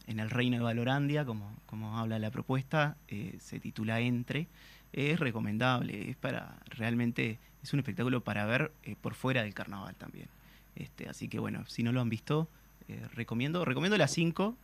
en 0.07 0.19
el 0.19 0.29
reino 0.29 0.57
de 0.57 0.63
Valorandia, 0.63 1.25
como, 1.25 1.55
como 1.67 1.97
habla 1.99 2.17
la 2.19 2.31
propuesta, 2.31 2.95
se 3.39 3.59
titula 3.59 3.99
Entre. 4.01 4.47
Es 4.93 5.19
recomendable, 5.19 6.09
es 6.09 6.17
para 6.17 6.57
realmente, 6.65 7.37
es 7.63 7.73
un 7.73 7.79
espectáculo 7.79 8.21
para 8.21 8.45
ver 8.45 8.71
eh, 8.83 8.95
por 8.99 9.13
fuera 9.15 9.43
del 9.43 9.53
carnaval 9.53 9.95
también. 9.95 10.27
Este, 10.75 11.07
así 11.09 11.27
que 11.27 11.39
bueno, 11.39 11.65
si 11.67 11.83
no 11.83 11.91
lo 11.91 12.01
han 12.01 12.09
visto, 12.09 12.47
eh, 12.87 13.01
recomiendo, 13.13 13.63
recomiendo 13.65 13.97
las 13.97 14.11
5, 14.13 14.55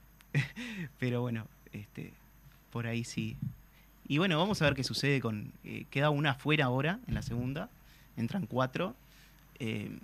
pero 0.99 1.21
bueno, 1.21 1.47
este, 1.73 2.13
por 2.71 2.87
ahí 2.87 3.03
sí. 3.03 3.35
Y 4.07 4.17
bueno, 4.19 4.37
vamos 4.37 4.61
a 4.61 4.65
ver 4.65 4.73
qué 4.73 4.83
sucede 4.83 5.19
con. 5.19 5.51
eh, 5.65 5.85
queda 5.91 6.09
una 6.09 6.31
afuera 6.31 6.65
ahora, 6.65 6.99
en 7.07 7.13
la 7.13 7.21
segunda. 7.21 7.69
Entran 8.15 8.45
cuatro. 8.45 8.95
Eh, 9.59 9.97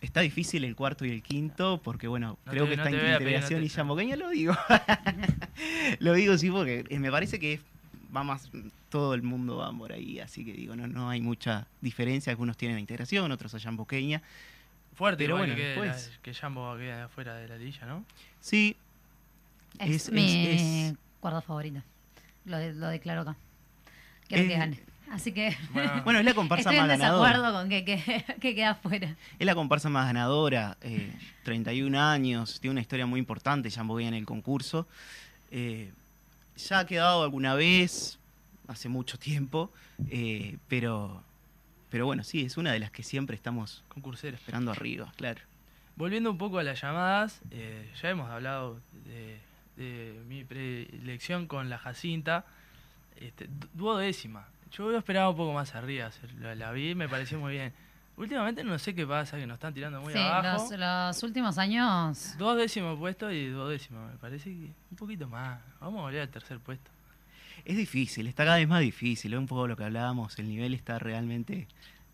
está 0.00 0.20
difícil 0.20 0.64
el 0.64 0.74
cuarto 0.76 1.04
y 1.04 1.10
el 1.10 1.22
quinto, 1.22 1.80
porque 1.82 2.08
bueno, 2.08 2.38
No 2.46 2.52
creo 2.52 2.64
te- 2.64 2.70
que 2.70 2.76
no 2.76 2.82
está 2.84 2.96
pedir, 2.96 3.12
integración 3.12 3.60
no 3.60 3.66
y 3.66 3.68
Yamboqueña, 3.68 4.16
lo 4.16 4.30
digo. 4.30 4.54
lo 5.98 6.14
digo 6.14 6.38
sí, 6.38 6.50
porque 6.50 6.84
me 6.98 7.10
parece 7.10 7.38
que 7.38 7.60
va 8.16 8.24
más. 8.24 8.50
Todo 8.88 9.14
el 9.14 9.22
mundo 9.22 9.58
va 9.58 9.70
por 9.72 9.92
ahí, 9.92 10.18
así 10.20 10.44
que 10.44 10.52
digo, 10.52 10.74
no, 10.74 10.86
no 10.86 11.10
hay 11.10 11.20
mucha 11.20 11.66
diferencia. 11.80 12.30
Algunos 12.30 12.56
tienen 12.56 12.78
a 12.78 12.80
integración, 12.80 13.30
otros 13.30 13.54
a 13.54 13.58
Yamboqueña. 13.58 14.22
Fuerte, 14.94 15.24
Pero 15.24 15.36
bueno, 15.36 15.54
que, 15.54 15.62
después- 15.68 16.10
la- 16.16 16.22
que 16.22 16.32
Jambo 16.34 16.74
quede 16.76 16.92
afuera 17.02 17.34
de 17.36 17.48
la 17.48 17.56
lilla, 17.58 17.84
¿no? 17.86 18.04
Sí, 18.40 18.76
Es, 19.78 20.06
Es- 20.08 20.10
mi 20.12 20.46
es- 20.46 20.62
es- 20.92 20.94
cuarto 21.20 21.42
favorito. 21.42 21.82
Lo, 22.46 22.56
de- 22.56 22.72
lo 22.72 22.88
declaro 22.88 23.20
acá. 23.22 23.36
Quiero 24.26 24.44
Es- 24.44 24.48
que 24.50 24.56
gane. 24.58 24.80
Así 25.10 25.32
que 25.32 25.54
Bueno, 25.72 26.02
bueno, 26.04 26.18
es 26.20 26.24
la 26.24 26.32
comparsa 26.34 26.70
estoy 26.70 26.76
en 26.76 26.88
más 26.88 26.98
ganadora. 26.98 27.28
desacuerdo 27.28 27.58
con 27.60 27.68
que, 27.68 27.84
que, 27.84 28.24
que 28.40 28.54
queda 28.54 28.70
afuera. 28.70 29.14
Es 29.38 29.44
la 29.46 29.54
comparsa 29.54 29.90
más 29.90 30.06
ganadora, 30.06 30.78
eh, 30.80 31.12
31 31.44 32.00
años, 32.00 32.58
tiene 32.60 32.72
una 32.72 32.80
historia 32.80 33.04
muy 33.04 33.20
importante, 33.20 33.68
ya 33.68 33.84
en 34.06 34.14
el 34.14 34.24
concurso. 34.24 34.88
Eh, 35.50 35.92
ya 36.56 36.80
ha 36.80 36.86
quedado 36.86 37.22
alguna 37.22 37.54
vez, 37.54 38.18
hace 38.68 38.88
mucho 38.88 39.18
tiempo, 39.18 39.70
eh, 40.10 40.58
pero, 40.68 41.22
pero 41.90 42.06
bueno, 42.06 42.24
sí, 42.24 42.42
es 42.42 42.56
una 42.56 42.72
de 42.72 42.78
las 42.80 42.90
que 42.90 43.02
siempre 43.02 43.36
estamos 43.36 43.84
concurseros. 43.88 44.40
esperando 44.40 44.70
arriba, 44.72 45.12
claro. 45.16 45.40
Volviendo 45.96 46.30
un 46.30 46.38
poco 46.38 46.58
a 46.58 46.62
las 46.62 46.80
llamadas, 46.80 47.40
eh, 47.50 47.90
ya 48.02 48.10
hemos 48.10 48.28
hablado 48.30 48.80
de, 49.06 49.38
de 49.76 50.20
mi 50.28 50.44
predilección 50.44 51.46
con 51.46 51.70
la 51.70 51.78
Jacinta, 51.78 52.44
este, 53.18 53.46
du- 53.46 53.68
duodécima. 53.72 54.46
Yo 54.72 54.94
esperado 54.96 55.30
un 55.30 55.36
poco 55.36 55.52
más 55.54 55.74
arriba, 55.74 56.10
la, 56.40 56.54
la 56.54 56.72
vi, 56.72 56.94
me 56.94 57.08
pareció 57.08 57.38
muy 57.38 57.52
bien. 57.54 57.72
Últimamente 58.16 58.64
no 58.64 58.78
sé 58.78 58.94
qué 58.94 59.06
pasa, 59.06 59.36
que 59.36 59.46
nos 59.46 59.56
están 59.56 59.74
tirando 59.74 60.00
muy 60.00 60.12
Sí, 60.12 60.18
abajo. 60.18 60.68
los, 60.70 60.78
los 60.80 61.22
últimos 61.22 61.58
años. 61.58 62.34
Dos 62.38 62.56
décimos 62.56 62.98
puestos 62.98 63.32
y 63.32 63.48
dos 63.48 63.68
décimos, 63.70 64.10
me 64.10 64.16
parece 64.18 64.44
que 64.50 64.70
un 64.90 64.96
poquito 64.96 65.28
más. 65.28 65.60
Vamos 65.80 65.98
a 66.00 66.02
volver 66.02 66.22
al 66.22 66.28
tercer 66.30 66.58
puesto. 66.58 66.90
Es 67.64 67.76
difícil, 67.76 68.26
está 68.26 68.44
cada 68.44 68.56
vez 68.56 68.68
más 68.68 68.80
difícil, 68.80 69.32
es 69.34 69.38
un 69.38 69.46
poco 69.46 69.66
lo 69.66 69.76
que 69.76 69.84
hablábamos, 69.84 70.38
el 70.38 70.48
nivel 70.48 70.72
está 70.72 70.98
realmente 70.98 71.66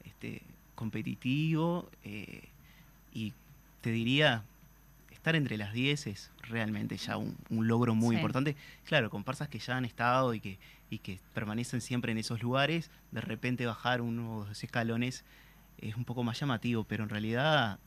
este, 0.04 0.42
competitivo 0.74 1.88
eh, 2.04 2.48
y 3.12 3.32
te 3.80 3.90
diría, 3.90 4.42
estar 5.10 5.36
entre 5.36 5.56
las 5.56 5.72
10 5.72 6.06
es 6.08 6.30
realmente 6.42 6.96
ya 6.96 7.16
un, 7.16 7.36
un 7.50 7.68
logro 7.68 7.94
muy 7.94 8.16
Sí. 8.16 8.20
importante. 8.20 8.56
Claro, 8.86 9.10
comparsas 9.10 9.48
que 9.48 9.58
ya 9.58 9.76
han 9.76 9.84
estado 9.84 10.32
y 10.34 10.40
que, 10.40 10.58
y 10.90 10.98
que 10.98 11.20
permanecen 11.34 11.80
siempre 11.80 12.12
en 12.12 12.18
esos 12.18 12.42
lugares, 12.42 12.90
de 13.10 13.20
repente 13.20 13.66
bajar 13.66 14.00
unos 14.00 14.48
dos 14.48 14.64
escalones 14.64 15.24
es 15.78 15.96
un 15.96 16.04
poco 16.04 16.22
más 16.22 16.38
llamativo, 16.38 16.84
pero 16.84 17.04
en 17.04 17.08
realidad, 17.10 17.78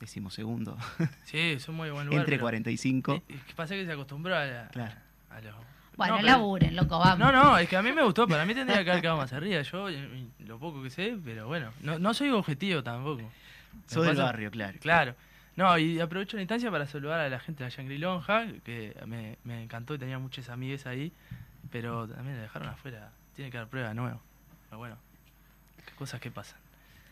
decimos 0.00 0.34
segundo, 0.34 0.76
Sí, 1.24 1.38
es 1.38 1.68
un 1.68 1.76
muy 1.76 1.90
buen 1.90 2.06
lugar. 2.06 2.20
entre 2.20 2.36
pero- 2.36 2.42
45. 2.44 3.14
Eh, 3.14 3.22
es 3.28 3.42
que 3.44 3.54
pasa 3.54 3.74
que 3.74 3.84
se 3.84 3.92
acostumbró 3.92 4.36
a, 4.36 4.44
la- 4.44 4.68
Claro. 4.68 4.94
a 5.30 5.40
los... 5.40 5.54
Bueno, 5.96 6.12
No, 6.14 6.20
pero- 6.20 6.28
laburen, 6.32 6.76
loco, 6.76 6.98
vamos. 6.98 7.18
No, 7.18 7.32
no, 7.32 7.58
es 7.58 7.68
que 7.68 7.76
a 7.76 7.82
mí 7.82 7.90
me 7.92 8.04
gustó, 8.04 8.28
para 8.28 8.44
mí 8.46 8.54
tendría 8.54 8.84
que 8.84 8.90
haber 8.90 9.02
quedado 9.02 9.16
más 9.18 9.32
arriba. 9.32 9.62
Yo, 9.62 9.88
lo 10.46 10.58
poco 10.58 10.80
que 10.82 10.90
sé, 10.90 11.18
pero 11.24 11.48
bueno, 11.48 11.72
no, 11.80 11.98
no 11.98 12.14
soy 12.14 12.30
objetivo 12.30 12.82
tampoco. 12.84 13.28
Sos 13.86 14.06
del 14.06 14.16
barrio, 14.16 14.50
claro. 14.50 14.78
Claro. 14.80 15.14
No, 15.56 15.76
y 15.76 15.98
aprovecho 15.98 16.36
la 16.36 16.42
instancia 16.42 16.70
para 16.70 16.86
saludar 16.86 17.18
a 17.18 17.28
la 17.28 17.40
gente 17.40 17.64
de 17.64 17.70
la 17.70 17.74
Shangri 17.76 17.98
Lonja, 17.98 18.46
que 18.64 18.94
me, 19.06 19.38
me 19.42 19.60
encantó 19.64 19.94
y 19.94 19.98
tenía 19.98 20.20
muchas 20.20 20.48
amigas 20.50 20.86
ahí, 20.86 21.12
pero 21.72 22.06
también 22.06 22.36
la 22.36 22.42
dejaron 22.42 22.68
afuera. 22.68 23.10
Tiene 23.34 23.50
que 23.50 23.58
dar 23.58 23.66
prueba 23.66 23.88
de 23.88 23.94
nuevo. 23.96 24.20
Pero 24.70 24.78
bueno, 24.78 24.96
qué 25.84 25.92
cosas 25.96 26.20
que 26.20 26.30
pasan. 26.30 26.60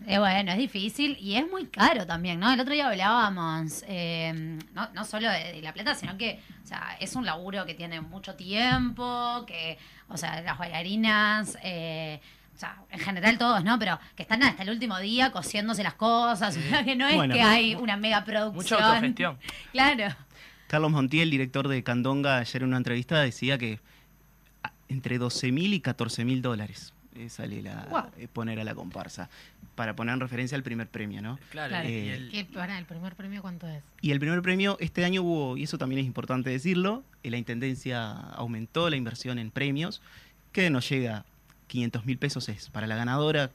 Eh, 0.07 0.19
bueno, 0.19 0.53
es 0.53 0.59
difícil 0.59 1.17
y 1.19 1.37
es 1.37 1.51
muy 1.51 1.67
caro 1.67 2.07
también, 2.07 2.39
¿no? 2.39 2.53
El 2.53 2.61
otro 2.61 2.75
día 2.75 2.89
hablábamos, 2.89 3.83
eh, 3.89 4.59
no, 4.75 4.89
no 4.93 5.05
solo 5.05 5.31
de, 5.31 5.53
de 5.55 5.63
La 5.63 5.73
Plata, 5.73 5.95
sino 5.95 6.19
que, 6.19 6.39
o 6.63 6.67
sea, 6.67 6.97
es 7.01 7.17
un 7.17 7.25
laburo 7.25 7.65
que 7.65 7.75
tiene 7.75 8.01
mucho 8.03 8.35
tiempo, 8.35 9.45
que, 9.47 9.79
o 10.09 10.17
sea, 10.19 10.43
las 10.43 10.59
bailarinas, 10.59 11.57
eh, 11.63 12.21
o 12.55 12.59
sea, 12.59 12.77
en 12.91 13.01
general 13.01 13.39
todos, 13.39 13.65
¿no? 13.65 13.79
Pero 13.79 13.99
que 14.15 14.23
están 14.23 14.43
hasta 14.43 14.63
el 14.65 14.71
último 14.71 14.99
día 14.99 15.33
cosiéndose 15.33 15.83
las 15.83 15.95
cosas, 15.95 16.57
o 16.57 16.61
sea, 16.61 16.85
que 16.85 16.95
no 16.95 17.09
es 17.09 17.17
Bueno. 17.17 17.35
que 17.35 17.43
hay 17.43 17.75
una 17.75 17.97
mega 17.97 18.25
producción. 18.25 18.81
Mucha 18.81 18.95
autogestión. 18.95 19.39
Claro. 19.73 20.15
Carlos 20.69 20.91
Montiel, 20.91 21.31
director 21.31 21.69
de 21.69 21.83
Candonga, 21.83 22.39
ayer 22.39 22.63
en 22.63 22.69
una 22.69 22.77
entrevista 22.77 23.21
decía 23.21 23.57
que 23.57 23.81
entre 24.89 25.19
12 25.19 25.53
mil 25.53 25.73
y 25.75 25.81
14 25.81 26.25
mil 26.25 26.43
dólares 26.43 26.93
eh, 27.17 27.29
sale 27.29 27.63
la, 27.63 28.11
eh, 28.17 28.29
poner 28.29 28.61
a 28.61 28.65
la 28.65 28.75
comparsa. 28.75 29.29
Para 29.75 29.95
poner 29.95 30.15
en 30.15 30.21
referencia 30.21 30.57
al 30.57 30.63
primer 30.63 30.87
premio, 30.89 31.21
¿no? 31.21 31.39
Claro, 31.51 31.71
Claro. 31.71 31.89
y 31.89 31.93
Eh, 31.93 32.15
el- 32.15 32.31
¿Qué, 32.31 32.45
para, 32.47 32.79
el 32.79 32.87
primer 32.87 33.15
premio 33.15 33.43
cuánto 33.43 33.69
es? 33.69 33.83
Y 34.01 34.11
el 34.11 34.19
primer 34.21 34.41
premio, 34.43 34.77
este 34.81 35.05
año 35.05 35.23
hubo, 35.23 35.57
y 35.57 35.65
eso 35.65 35.77
también 35.79 36.01
es 36.01 36.07
importante 36.07 36.51
decirlo, 36.51 37.05
eh, 37.23 37.31
la 37.31 37.37
Intendencia 37.37 38.11
aumentó 38.13 38.89
la 38.89 38.97
inversión 38.97 39.39
en 39.39 39.51
premios, 39.51 40.01
que 40.53 40.71
nos 40.71 40.89
llega 40.89 41.25
500 41.67 42.07
mil 42.07 42.17
pesos 42.19 42.49
es 42.49 42.71
para 42.71 42.87
la 42.87 42.97
ganadora, 42.97 43.51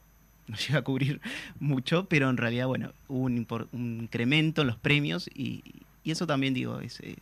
no 0.46 0.56
llega 0.68 0.78
a 0.78 0.82
cubrir 0.82 1.20
mucho, 1.58 2.06
pero 2.08 2.30
en 2.30 2.36
realidad, 2.36 2.66
bueno, 2.68 2.92
hubo 3.08 3.24
un, 3.24 3.44
impor- 3.44 3.68
un 3.72 4.00
incremento 4.02 4.60
en 4.62 4.68
los 4.68 4.76
premios 4.76 5.28
y, 5.34 5.64
y 6.04 6.10
eso 6.12 6.26
también, 6.26 6.54
digo, 6.54 6.78
es, 6.80 7.00
eh, 7.00 7.16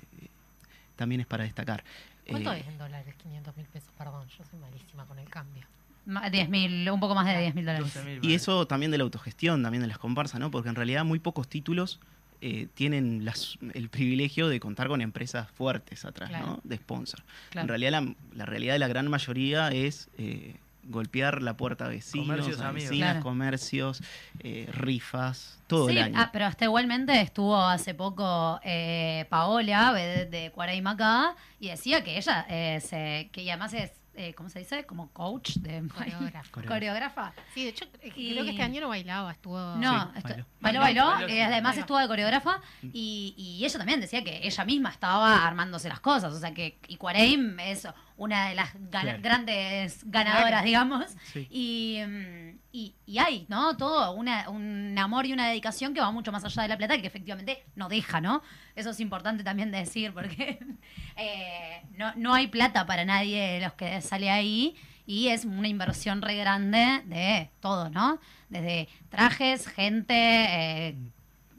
también 0.97 1.23
es 1.23 1.27
para 1.27 1.45
destacar. 1.45 1.85
¿Cuánto 2.29 2.53
Eh, 2.53 2.61
es 2.61 2.67
en 2.69 2.77
dólares? 2.79 3.15
500 3.23 3.57
mil 3.57 3.67
pesos, 3.67 3.91
perdón, 3.97 4.29
yo 4.29 4.45
soy 4.45 4.59
malísima 4.59 5.07
con 5.07 5.19
el 5.19 5.29
cambio. 5.31 5.65
Ma- 6.07 6.29
10.000, 6.31 6.91
un 6.93 7.01
poco 7.01 7.15
más 7.15 7.27
de 7.27 7.33
10.000 7.53 7.65
dólares. 7.65 7.95
12.000, 7.95 8.21
Y 8.25 8.35
eso 8.35 8.67
también 8.67 8.91
de 8.91 8.99
la 8.99 9.05
autogestión, 9.05 9.63
también 9.63 9.83
de 9.83 9.89
las 9.89 9.99
comparsas, 9.99 10.41
¿no? 10.41 10.51
Porque 10.51 10.69
en 10.69 10.75
realidad 10.75 11.05
muy 11.05 11.19
pocos 11.19 11.49
títulos 11.49 12.01
eh, 12.43 12.69
tienen 12.75 13.27
las- 13.27 13.59
el 13.75 13.91
privilegio 13.91 14.49
de 14.49 14.61
contar 14.61 14.89
con 14.89 15.03
empresas 15.03 15.49
fuertes 15.51 16.07
atrás, 16.07 16.31
Claro. 16.31 16.47
¿no? 16.47 16.61
De 16.65 16.77
sponsor. 16.77 17.23
Claro. 17.51 17.65
En 17.65 17.69
realidad 17.69 17.91
la, 17.91 18.15
la 18.35 18.47
realidad 18.47 18.73
de 18.73 18.79
la 18.79 18.89
gran 18.89 19.09
mayoría 19.09 19.69
es 19.69 20.09
eh, 20.17 20.57
golpear 20.85 21.43
la 21.43 21.59
puerta 21.59 21.85
a 21.85 21.89
vecinos, 21.89 22.27
Comercios, 22.29 22.61
a 22.63 22.69
amigos. 22.69 22.89
vecinas, 22.89 23.11
Claro. 23.11 23.23
comercios, 23.25 24.03
eh, 24.39 24.67
rifas, 24.73 25.61
todo 25.67 25.87
sí, 25.89 25.93
el 25.93 26.03
año. 26.03 26.15
ah, 26.19 26.31
pero 26.33 26.47
hasta 26.47 26.65
igualmente 26.65 27.21
estuvo 27.21 27.57
hace 27.63 27.93
poco 27.95 28.59
eh, 28.65 29.27
Paola 29.29 29.93
de, 29.93 30.25
de 30.25 30.51
Cuaraima 30.51 30.93
acá 30.93 31.37
y 31.61 31.69
decía 31.69 32.03
que 32.03 32.17
ella 32.17 32.47
eh, 32.49 32.81
se, 32.81 33.29
que 33.33 33.43
ella 33.43 33.53
además 33.55 33.75
es, 33.75 33.93
eh, 34.15 34.35
¿cómo 34.35 34.49
se 34.49 34.59
dice? 34.59 34.85
Como 34.87 35.11
coach 35.13 35.57
de 35.59 35.87
Coreógrafa. 35.95 36.63
coreógrafa. 36.67 37.33
Sí, 37.55 37.65
de 37.65 37.71
hecho, 37.71 37.85
eh, 38.03 38.13
Y- 38.17 38.33
creo 38.33 38.45
que 38.45 38.51
este 38.51 38.63
año 38.63 38.81
no 38.81 38.89
bailaba, 38.89 39.33
estuvo... 39.33 39.59
No, 39.77 40.13
Sí, 40.15 40.21
bailó. 40.23 40.23
bailó, 40.23 40.47
Bailó, 40.61 40.81
bailó, 40.81 41.05
bailó, 41.07 41.29
y 41.29 41.33
sí. 41.33 41.41
además 41.41 41.63
Bailó. 41.73 41.81
estuvo 41.81 41.99
de 41.99 42.07
coreógrafa 42.09 42.61
y, 42.83 43.35
y 43.37 43.65
ella 43.65 43.79
también 43.79 44.01
decía 44.01 44.23
que 44.25 44.47
ella 44.47 44.65
misma 44.65 44.91
estaba 44.91 45.47
armándose 45.47 45.89
las 45.89 46.01
cosas, 46.01 46.33
o 46.35 46.39
sea 46.39 46.53
que 46.53 46.79
y 46.89 46.97
Cuareim 46.97 47.59
es 47.61 47.87
una 48.21 48.49
de 48.51 48.55
las 48.55 48.71
Claro. 48.91 49.19
grandes 49.23 50.03
ganadoras, 50.05 50.49
Claro. 50.51 50.67
digamos, 50.67 51.07
Sí. 51.33 51.47
y, 51.51 52.01
mm, 52.07 52.59
y, 52.73 52.95
y 53.07 53.19
hay, 53.19 53.47
¿no? 53.49 53.77
Todo 53.79 54.13
una, 54.13 54.49
un 54.51 54.95
amor 54.99 55.25
y 55.25 55.33
una 55.33 55.49
dedicación 55.49 55.95
que 55.95 56.01
va 56.01 56.11
mucho 56.11 56.31
más 56.31 56.45
allá 56.45 56.63
de 56.63 56.69
la 56.69 56.77
plata 56.77 57.01
que 57.01 57.07
efectivamente 57.07 57.65
no 57.77 57.89
deja, 57.89 58.21
¿no? 58.21 58.43
Eso 58.77 58.91
es 58.91 59.01
importante 59.01 59.43
también 59.43 59.71
decir 59.73 60.13
porque 60.13 60.59
eh, 61.17 61.83
no, 61.97 62.13
no 62.17 62.35
hay 62.35 62.47
plata 62.49 62.85
para 62.87 63.05
nadie 63.07 63.41
de 63.55 63.61
los 63.61 63.73
que 63.73 64.01
sale 64.03 64.31
ahí 64.31 64.77
y 65.07 65.29
es 65.29 65.45
una 65.47 65.69
inversión 65.69 66.21
re 66.21 66.37
grande 66.37 67.03
de 67.07 67.49
todo, 67.61 67.89
¿no? 67.89 68.21
Desde 68.51 68.89
trajes, 69.09 69.67
gente, 69.67 70.15
eh, 70.15 70.95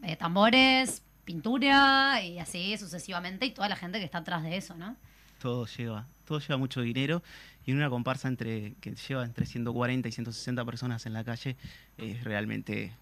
eh, 0.04 0.16
tambores, 0.16 1.04
pintura 1.26 2.22
y 2.24 2.38
así 2.40 2.78
sucesivamente 2.78 3.46
y 3.48 3.52
toda 3.52 3.68
la 3.68 3.76
gente 3.76 3.98
que 4.00 4.06
está 4.06 4.20
atrás 4.20 4.44
de 4.44 4.58
eso, 4.58 4.76
¿no? 4.76 4.96
Todo 5.40 5.66
lleva, 5.66 6.06
todo 6.32 6.40
lleva 6.40 6.56
mucho 6.58 6.80
dinero 6.82 7.22
y 7.66 7.72
en 7.72 7.78
una 7.78 7.90
comparsa 7.90 8.30
entre 8.30 8.74
que 8.80 8.96
lleva 8.96 9.26
entre 9.26 9.46
140 9.46 10.08
y 10.08 10.12
160 10.14 10.64
personas 10.64 11.06
en 11.06 11.12
la 11.14 11.26
calle 11.26 11.58
es 11.98 12.24
realmente 12.24 12.94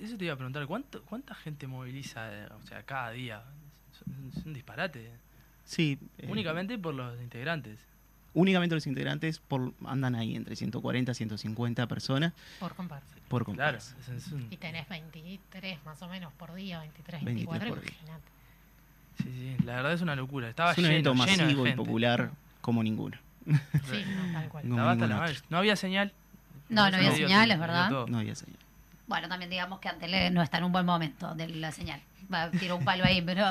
Eso 0.00 0.16
te 0.18 0.24
iba 0.24 0.34
a 0.34 0.36
preguntar, 0.36 0.66
¿cuánto, 0.66 1.00
¿cuánta 1.04 1.32
gente 1.36 1.68
moviliza 1.68 2.28
eh, 2.34 2.48
o 2.60 2.66
sea, 2.66 2.82
cada 2.82 3.12
día? 3.12 3.44
Es, 4.36 4.44
un 4.44 4.52
disparate. 4.52 5.12
sí, 5.64 5.96
eh, 6.18 6.26
Únicamente 6.28 6.76
por 6.76 6.92
los 6.94 7.20
integrantes. 7.20 7.78
únicamente 8.34 8.74
los 8.74 8.86
integrantes 8.88 9.38
por, 9.38 9.72
andan 9.84 10.16
ahí 10.16 10.34
entre 10.34 10.56
140 10.56 11.12
y 11.12 11.14
150 11.14 11.86
personas 11.86 12.32
Por 12.58 12.74
comparsa. 12.74 13.14
por 13.28 13.44
Claro, 13.44 13.78
comparsa. 13.78 13.94
es, 14.00 14.26
es 14.26 14.32
un- 14.32 14.48
Y 14.50 14.56
tenés 14.56 14.88
23 14.88 15.84
más 15.84 16.02
o 16.02 16.08
menos 16.08 16.32
por 16.32 16.52
día, 16.52 16.80
23, 16.80 17.22
23 17.22 17.60
24, 17.60 17.68
por 17.68 17.80
día. 17.80 17.92
imagínate. 17.92 18.24
sí, 19.22 19.56
sí, 19.56 19.64
la 19.64 19.76
verdad 19.76 19.92
es 19.92 20.00
una 20.00 20.16
locura. 20.16 20.48
Estaba 20.48 20.72
es 20.72 20.78
un 20.78 20.84
lleno, 20.84 20.94
evento 20.94 21.10
lleno 21.12 21.26
de 21.26 21.42
masivo 21.44 21.66
y 21.68 21.72
popular 21.74 22.32
como 22.62 22.82
ninguno. 22.82 23.18
Sí, 23.44 24.04
no, 24.06 24.32
tal 24.32 24.48
cual. 24.48 24.68
No. 24.68 24.76
La. 24.94 25.32
No 25.50 25.58
había 25.58 25.76
señal. 25.76 26.12
No, 26.70 26.88
no 26.90 26.96
había 26.96 27.10
dio 27.10 27.26
señal, 27.28 27.50
es 27.50 27.58
verdad. 27.58 27.90
No 28.08 28.18
había 28.18 28.34
señal. 28.34 28.56
Bueno, 29.06 29.28
también 29.28 29.50
digamos 29.50 29.78
que 29.80 29.88
Antele 29.90 30.30
no 30.30 30.42
está 30.42 30.56
en 30.58 30.64
un 30.64 30.72
buen 30.72 30.86
momento 30.86 31.34
de 31.34 31.48
la 31.48 31.70
señal. 31.72 32.00
Va, 32.32 32.50
tiró 32.50 32.76
un 32.76 32.84
palo 32.84 33.04
ahí, 33.04 33.20
pero 33.20 33.44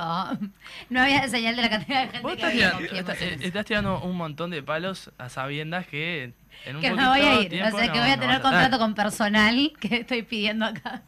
no 0.89 1.01
había 1.01 1.27
señal 1.27 1.55
de 1.55 1.61
la 1.61 1.69
cantidad 1.69 2.01
de 2.05 2.07
gente 2.07 2.21
Vos 2.21 2.31
que 2.31 2.37
estás 2.37 2.51
había. 2.51 2.71
tirando, 2.89 3.11
estás- 3.11 3.21
estás 3.45 3.65
tirando 3.65 4.01
un 4.01 4.17
montón 4.17 4.49
de 4.49 4.63
palos 4.63 5.11
a 5.19 5.29
sabiendas 5.29 5.85
que 5.85 6.33
en 6.65 6.75
un 6.77 6.81
que 6.81 6.91
me 6.91 7.05
voy 7.07 7.19
a 7.21 7.41
ir, 7.41 7.49
tiempo 7.49 7.75
o 7.75 7.79
sea 7.79 7.91
que 7.91 7.97
no- 7.99 8.03
voy 8.03 8.11
a 8.11 8.15
no 8.15 8.21
tener 8.21 8.41
contrato 8.41 8.79
con 8.79 8.95
personal 8.95 9.73
que 9.79 9.97
estoy 9.97 10.23
pidiendo 10.23 10.65
acá. 10.65 11.01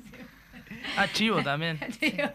Ah, 0.97 1.07
chivo 1.11 1.41
también. 1.41 1.79
Digo, 2.01 2.29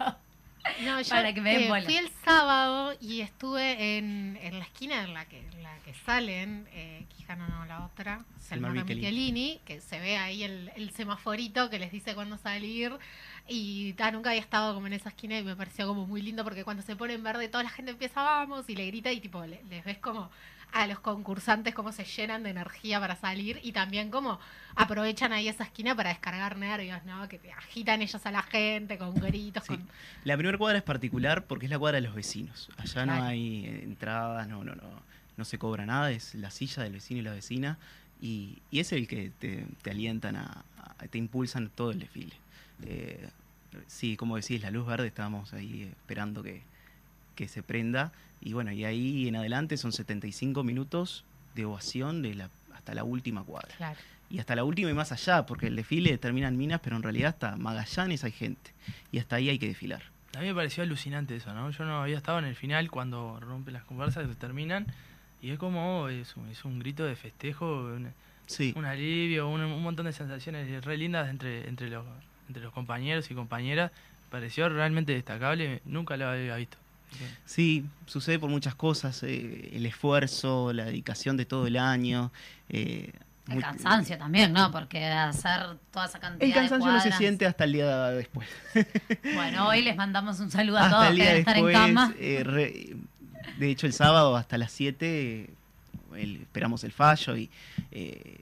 No, 0.84 1.00
yo 1.00 1.08
Para 1.08 1.32
que 1.32 1.40
me 1.40 1.50
den 1.54 1.62
eh, 1.64 1.68
bola. 1.68 1.82
fui 1.84 1.96
el 1.96 2.10
sábado 2.24 2.94
y 3.00 3.20
estuve 3.20 3.98
en, 3.98 4.38
en 4.42 4.58
la 4.58 4.64
esquina 4.64 5.02
en 5.04 5.14
la 5.14 5.24
que, 5.26 5.38
en 5.38 5.62
la 5.62 5.76
que 5.84 5.94
salen, 5.94 6.68
eh, 6.72 7.04
Quijano 7.16 7.46
no 7.48 7.64
la 7.66 7.84
otra, 7.84 8.24
Selma 8.38 8.68
Selma 8.68 8.84
Michelini. 8.84 9.00
Michelini, 9.00 9.60
que 9.64 9.80
se 9.80 9.98
ve 9.98 10.16
ahí 10.16 10.42
el, 10.44 10.70
el 10.76 10.90
semaforito 10.90 11.70
que 11.70 11.78
les 11.78 11.92
dice 11.92 12.14
cuándo 12.14 12.36
salir. 12.38 12.92
Y 13.48 13.94
ta, 13.94 14.10
nunca 14.10 14.30
había 14.30 14.42
estado 14.42 14.74
como 14.74 14.86
en 14.86 14.92
esa 14.92 15.08
esquina 15.08 15.38
y 15.38 15.42
me 15.42 15.56
pareció 15.56 15.86
como 15.86 16.06
muy 16.06 16.20
lindo 16.22 16.44
porque 16.44 16.64
cuando 16.64 16.82
se 16.82 16.94
pone 16.96 17.14
en 17.14 17.22
verde 17.22 17.48
toda 17.48 17.64
la 17.64 17.70
gente 17.70 17.92
empieza 17.92 18.22
vamos 18.22 18.68
y 18.68 18.76
le 18.76 18.86
grita 18.86 19.10
y 19.10 19.20
tipo 19.20 19.44
le- 19.46 19.62
les 19.70 19.84
ves 19.84 19.98
como 19.98 20.30
a 20.70 20.86
los 20.86 21.00
concursantes 21.00 21.74
cómo 21.74 21.90
se 21.92 22.04
llenan 22.04 22.42
de 22.42 22.50
energía 22.50 23.00
para 23.00 23.16
salir 23.16 23.58
y 23.62 23.72
también 23.72 24.10
como 24.10 24.38
aprovechan 24.76 25.32
ahí 25.32 25.48
esa 25.48 25.64
esquina 25.64 25.94
para 25.96 26.10
descargar 26.10 26.58
nervios, 26.58 27.02
¿no? 27.06 27.26
Que 27.26 27.38
te 27.38 27.50
agitan 27.50 28.02
ellos 28.02 28.26
a 28.26 28.30
la 28.30 28.42
gente 28.42 28.98
con 28.98 29.14
gritos, 29.14 29.62
Sí. 29.64 29.68
con 29.68 29.88
La 30.24 30.36
primera 30.36 30.58
cuadra 30.58 30.76
es 30.76 30.84
particular 30.84 31.46
porque 31.46 31.64
es 31.64 31.70
la 31.70 31.78
cuadra 31.78 31.96
de 31.96 32.02
los 32.06 32.14
vecinos. 32.14 32.68
Allá 32.76 33.06
no 33.06 33.14
hay 33.24 33.64
entradas, 33.82 34.46
no, 34.46 34.62
no, 34.62 34.74
no, 34.74 34.82
no 35.38 35.44
se 35.46 35.58
cobra 35.58 35.86
nada, 35.86 36.10
es 36.10 36.34
la 36.34 36.50
silla 36.50 36.82
del 36.82 36.92
vecino 36.92 37.20
y 37.20 37.22
la 37.22 37.32
vecina. 37.32 37.78
Y, 38.20 38.58
y 38.70 38.80
es 38.80 38.92
el 38.92 39.08
que 39.08 39.30
te, 39.38 39.64
te 39.80 39.90
alientan 39.90 40.36
a, 40.36 40.64
a- 40.76 41.06
te 41.08 41.16
impulsan 41.16 41.70
todo 41.74 41.92
el 41.92 42.00
desfile. 42.00 42.34
Eh, 42.86 43.28
sí, 43.86 44.16
como 44.16 44.36
decís, 44.36 44.60
la 44.62 44.70
luz 44.70 44.86
verde 44.86 45.06
estábamos 45.06 45.52
ahí 45.52 45.82
esperando 45.84 46.42
que, 46.42 46.62
que 47.34 47.48
se 47.48 47.62
prenda. 47.62 48.12
Y 48.40 48.52
bueno, 48.52 48.72
y 48.72 48.84
ahí 48.84 49.28
en 49.28 49.36
adelante 49.36 49.76
son 49.76 49.92
75 49.92 50.62
minutos 50.64 51.24
de 51.54 51.64
ovación 51.64 52.22
de 52.22 52.34
la, 52.34 52.50
hasta 52.74 52.94
la 52.94 53.04
última 53.04 53.42
cuadra. 53.42 53.74
Claro. 53.76 53.98
Y 54.30 54.38
hasta 54.40 54.54
la 54.54 54.64
última 54.64 54.90
y 54.90 54.94
más 54.94 55.10
allá, 55.10 55.46
porque 55.46 55.68
el 55.68 55.76
desfile 55.76 56.18
termina 56.18 56.48
en 56.48 56.56
Minas, 56.56 56.80
pero 56.82 56.96
en 56.96 57.02
realidad 57.02 57.30
hasta 57.30 57.56
Magallanes 57.56 58.24
hay 58.24 58.32
gente. 58.32 58.72
Y 59.10 59.18
hasta 59.18 59.36
ahí 59.36 59.48
hay 59.48 59.58
que 59.58 59.68
desfilar. 59.68 60.02
A 60.36 60.40
mí 60.40 60.46
me 60.46 60.54
pareció 60.54 60.82
alucinante 60.82 61.34
eso, 61.34 61.52
¿no? 61.54 61.70
Yo 61.70 61.84
no 61.84 62.02
había 62.02 62.18
estado 62.18 62.38
en 62.38 62.44
el 62.44 62.54
final 62.54 62.90
cuando 62.90 63.40
rompen 63.40 63.72
las 63.74 63.84
conversas, 63.84 64.28
que 64.28 64.34
terminan, 64.34 64.86
y 65.40 65.50
es 65.50 65.58
como, 65.58 66.08
es 66.10 66.36
un, 66.36 66.48
es 66.50 66.64
un 66.64 66.78
grito 66.78 67.04
de 67.04 67.16
festejo, 67.16 67.84
un, 67.86 68.12
Sí. 68.46 68.72
un 68.76 68.84
alivio, 68.84 69.48
un, 69.48 69.60
un 69.62 69.82
montón 69.82 70.06
de 70.06 70.12
sensaciones 70.12 70.84
re 70.84 70.96
lindas 70.96 71.28
entre, 71.28 71.68
entre, 71.68 71.88
los, 71.90 72.04
entre 72.48 72.62
los 72.62 72.72
compañeros 72.72 73.30
y 73.30 73.34
compañeras. 73.34 73.92
Pareció 74.30 74.68
realmente 74.68 75.12
destacable, 75.12 75.80
nunca 75.84 76.16
lo 76.16 76.28
había 76.28 76.56
visto. 76.56 76.76
Sí, 77.46 77.86
sucede 78.06 78.38
por 78.38 78.50
muchas 78.50 78.74
cosas, 78.74 79.22
eh, 79.22 79.70
el 79.72 79.86
esfuerzo, 79.86 80.72
la 80.74 80.84
dedicación 80.84 81.36
de 81.36 81.46
todo 81.46 81.66
el 81.66 81.76
año. 81.78 82.30
eh, 82.68 83.12
El 83.48 83.54
muy- 83.54 83.62
cansancio 83.62 84.18
también, 84.18 84.52
¿no? 84.52 84.70
Porque 84.70 85.02
hacer 85.06 85.78
toda 85.90 86.04
esa 86.04 86.18
cantidad 86.18 86.46
El 86.46 86.54
cansancio 86.54 86.90
de 86.90 86.96
no 86.98 87.02
se 87.02 87.12
siente 87.12 87.46
hasta 87.46 87.64
el 87.64 87.72
día 87.72 88.08
después. 88.10 88.46
Bueno, 89.34 89.68
hoy 89.68 89.80
les 89.80 89.96
mandamos 89.96 90.38
un 90.40 90.50
saludo 90.50 90.76
a 90.76 90.82
hasta 90.84 90.96
todos 90.96 91.10
el 91.12 91.16
que 91.16 91.22
deben 91.24 91.38
estar 91.40 91.56
en 91.56 91.64
después. 91.66 91.86
cama. 91.86 92.14
eh, 92.18 92.42
re- 92.44 92.96
de 93.58 93.70
hecho, 93.70 93.86
el 93.86 93.94
sábado 93.94 94.36
hasta 94.36 94.58
las 94.58 94.70
7 94.72 95.48
el- 96.14 96.36
esperamos 96.42 96.84
el 96.84 96.92
fallo 96.92 97.36
y, 97.38 97.48
eh, 97.90 98.40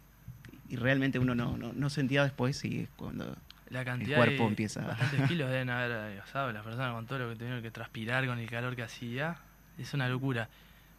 y 0.69 0.75
realmente 0.77 1.21
uno 1.21 1.37
no, 1.37 1.57
no, 1.57 1.73
no 1.73 1.89
sentía 1.91 2.25
después 2.25 2.65
y 2.65 2.81
es 2.81 2.89
cuando 2.97 3.37
La 3.71 3.85
cantidad 3.85 4.17
cuerpo 4.17 4.45
de 4.45 4.49
empieza 4.51 4.81
bastantes 4.83 5.23
kilos 5.29 5.51
deben 5.51 5.71
haber 5.71 6.19
pasado 6.21 6.53
las 6.53 6.63
personas 6.65 6.93
con 6.93 7.07
todo 7.07 7.19
lo 7.21 7.29
que 7.31 7.37
tuvieron 7.37 7.63
que 7.63 7.71
transpirar 7.71 8.27
con 8.27 8.39
el 8.39 8.49
calor 8.49 8.77
que 8.77 8.83
hacía. 8.83 9.37
Es 9.79 9.93
una 9.95 10.09
locura. 10.09 10.49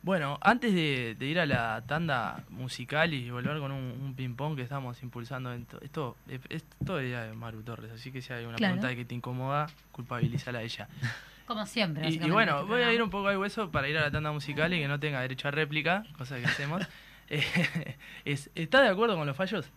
Bueno, 0.04 0.38
antes 0.42 0.74
de, 0.74 1.16
de 1.18 1.26
ir 1.26 1.40
a 1.40 1.46
la 1.46 1.84
tanda 1.88 2.44
musical 2.50 3.14
y 3.14 3.30
volver 3.32 3.58
con 3.60 3.72
un, 3.72 4.00
un 4.02 4.14
ping-pong 4.16 4.56
que 4.56 4.62
estamos 4.62 5.02
impulsando, 5.02 5.52
en 5.54 5.66
to- 5.66 5.82
esto 5.82 6.16
es, 6.28 6.40
es 6.50 6.64
todo 6.86 7.02
idea 7.02 7.24
de 7.24 7.34
Maru 7.34 7.64
Torres, 7.64 7.92
así 7.92 8.12
que 8.12 8.22
si 8.22 8.32
hay 8.32 8.46
una 8.46 8.58
Claro. 8.58 8.76
pregunta 8.76 8.96
que 8.96 9.06
te 9.06 9.16
incomoda, 9.16 9.68
culpabilízala 9.92 10.60
a 10.60 10.62
ella. 10.62 10.88
Como 11.48 11.66
siempre. 11.66 12.10
Y, 12.10 12.20
bueno, 12.30 12.58
este 12.60 12.68
voy 12.72 12.82
a 12.84 12.94
ir 12.94 13.02
un 13.02 13.10
poco 13.10 13.30
al 13.30 13.38
hueso 13.38 13.72
para 13.72 13.88
ir 13.90 13.98
a 13.98 14.02
la 14.02 14.12
tanda 14.12 14.32
musical 14.32 14.74
y 14.74 14.80
que 14.80 14.88
no 14.88 15.00
tenga 15.00 15.22
derecho 15.22 15.48
a 15.48 15.52
réplica, 15.52 16.04
cosa 16.18 16.38
que 16.38 16.46
hacemos. 16.46 16.84
Eh, 17.30 17.44
es, 18.26 18.50
¿Está 18.56 18.82
de 18.82 18.90
acuerdo 18.90 19.16
con 19.18 19.26
los 19.28 19.36
fallos? 19.36 19.70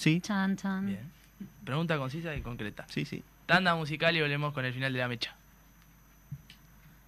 Sí, 0.00 0.20
Chan, 0.22 0.56
chan. 0.56 0.86
Bien. 0.86 1.10
Pregunta 1.64 1.98
concisa 1.98 2.34
y 2.34 2.40
concreta. 2.40 2.86
sí, 2.88 3.04
sí. 3.04 3.22
Tanda 3.44 3.74
musical 3.74 4.16
y 4.16 4.20
volvemos 4.22 4.54
con 4.54 4.64
el 4.64 4.72
final 4.72 4.92
de 4.92 4.98
la 4.98 5.08
mecha. 5.08 5.34